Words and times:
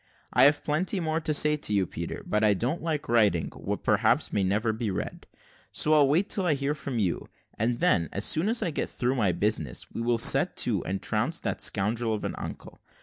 I 0.33 0.45
have 0.45 0.63
plenty 0.63 0.99
more 0.99 1.19
to 1.21 1.31
say 1.31 1.57
to 1.57 1.71
you, 1.73 1.85
Peter; 1.85 2.23
but 2.25 2.43
I 2.43 2.55
don't 2.55 2.81
like 2.81 3.07
writing 3.07 3.49
what, 3.49 3.83
perhaps, 3.83 4.33
may 4.33 4.43
never 4.43 4.73
be 4.73 4.89
read, 4.89 5.27
so 5.71 5.93
I'll 5.93 6.07
wait 6.07 6.27
till 6.27 6.43
I 6.47 6.55
hear 6.55 6.73
from 6.73 6.97
you; 6.97 7.27
and 7.53 7.79
then, 7.79 8.09
as 8.11 8.25
soon 8.25 8.49
as 8.49 8.63
I 8.63 8.71
get 8.71 8.89
through 8.89 9.13
my 9.13 9.31
business, 9.31 9.91
we 9.91 10.01
will 10.01 10.17
set 10.17 10.57
to 10.65 10.83
and 10.85 11.03
trounce 11.03 11.39
that 11.41 11.61
scoundrel 11.61 12.15
of 12.15 12.23
an 12.23 12.33
uncle. 12.39 12.81